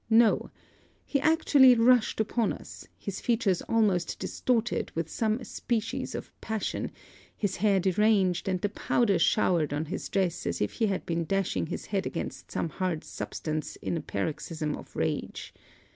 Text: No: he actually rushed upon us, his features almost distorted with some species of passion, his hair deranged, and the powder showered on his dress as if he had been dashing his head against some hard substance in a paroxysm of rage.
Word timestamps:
No: 0.09 0.49
he 1.05 1.21
actually 1.21 1.75
rushed 1.75 2.19
upon 2.19 2.53
us, 2.53 2.87
his 2.97 3.21
features 3.21 3.61
almost 3.69 4.17
distorted 4.17 4.91
with 4.95 5.07
some 5.11 5.43
species 5.43 6.15
of 6.15 6.31
passion, 6.41 6.89
his 7.37 7.57
hair 7.57 7.79
deranged, 7.79 8.47
and 8.49 8.59
the 8.61 8.69
powder 8.69 9.19
showered 9.19 9.73
on 9.75 9.85
his 9.85 10.09
dress 10.09 10.47
as 10.47 10.59
if 10.59 10.71
he 10.71 10.87
had 10.87 11.05
been 11.05 11.25
dashing 11.25 11.67
his 11.67 11.85
head 11.85 12.07
against 12.07 12.49
some 12.49 12.69
hard 12.69 13.03
substance 13.03 13.75
in 13.75 13.95
a 13.95 14.01
paroxysm 14.01 14.75
of 14.75 14.95
rage. 14.95 15.53